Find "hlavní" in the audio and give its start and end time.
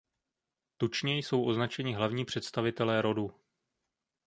1.93-2.25